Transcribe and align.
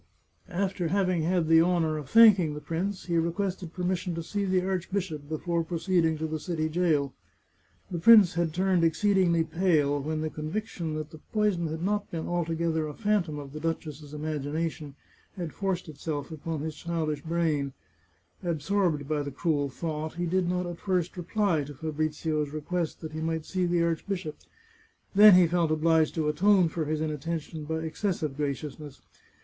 After 0.49 0.87
having 0.87 1.21
had 1.21 1.47
the 1.47 1.61
honour 1.61 1.95
of 1.95 2.09
thanking 2.09 2.55
the 2.55 2.59
prince, 2.59 3.05
he 3.05 3.19
requested 3.19 3.71
permission 3.71 4.15
to 4.15 4.23
see 4.23 4.45
the 4.45 4.65
archbishop, 4.65 5.29
before 5.29 5.63
proceed 5.63 6.05
ing 6.05 6.17
to 6.17 6.25
the 6.25 6.39
city 6.39 6.69
jail. 6.69 7.13
The 7.91 7.99
prince 7.99 8.33
had 8.33 8.51
turned 8.51 8.83
exceedingly 8.83 9.43
pale 9.43 10.01
when 10.01 10.21
the 10.21 10.31
con 10.31 10.49
viction 10.49 10.95
that 10.95 11.11
the 11.11 11.19
poison 11.33 11.67
had 11.67 11.83
not 11.83 12.09
been 12.09 12.25
altogether 12.27 12.87
a 12.87 12.95
phantom 12.95 13.37
of 13.37 13.53
the 13.53 13.59
duchess's 13.59 14.11
imagination 14.11 14.95
had 15.37 15.53
forced 15.53 15.87
itself 15.87 16.31
upon 16.31 16.61
his 16.61 16.73
child 16.75 17.09
479 17.09 17.73
The 18.41 18.43
Chartreuse 18.43 18.43
of 18.43 18.43
Parma 18.43 18.57
ish 18.57 18.65
brain. 18.65 19.05
Absorbed 19.05 19.07
by 19.07 19.21
the 19.21 19.37
cruel 19.37 19.69
thought, 19.69 20.15
he 20.15 20.25
did 20.25 20.49
not 20.49 20.65
at 20.65 20.79
first 20.79 21.15
reply 21.15 21.63
to 21.65 21.75
Fabrizio's 21.75 22.49
request 22.49 23.01
that 23.01 23.11
he 23.11 23.19
might 23.21 23.45
see 23.45 23.67
the 23.67 23.83
arch 23.83 24.07
bishop. 24.07 24.37
Then 25.13 25.35
he 25.35 25.45
felt 25.45 25.69
obliged 25.69 26.15
to 26.15 26.27
atone 26.27 26.69
for 26.69 26.85
his 26.85 27.01
inattention 27.01 27.65
by 27.65 27.81
excessive 27.83 28.35
graciousness. 28.35 28.99